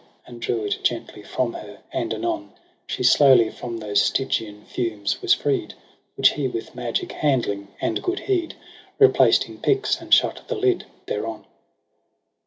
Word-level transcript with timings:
And 0.25 0.41
drew 0.41 0.65
it 0.65 0.79
gently 0.81 1.21
from 1.21 1.53
her; 1.53 1.83
and 1.93 2.11
anon 2.11 2.53
She 2.87 3.03
slowly 3.03 3.51
from 3.51 3.77
those 3.77 4.01
Stygian 4.01 4.65
fumes 4.65 5.21
was 5.21 5.35
freed; 5.35 5.75
Which 6.15 6.29
he 6.29 6.47
with 6.47 6.73
magic 6.73 7.11
handling 7.11 7.67
and 7.79 8.01
good 8.01 8.21
heed 8.21 8.55
Replaced 8.97 9.47
in 9.47 9.59
pyx, 9.59 10.01
and 10.01 10.11
shut 10.11 10.41
the 10.47 10.55
lid 10.55 10.85
thereon. 11.05 11.45